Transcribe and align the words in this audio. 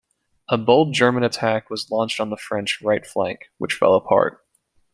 A 0.49 0.57
bold 0.57 0.95
German 0.95 1.21
attack 1.23 1.69
was 1.69 1.91
launched 1.91 2.19
on 2.19 2.31
the 2.31 2.35
French 2.35 2.81
right 2.81 3.05
flank, 3.05 3.51
which 3.59 3.75
fell 3.75 3.93
apart. 3.93 4.43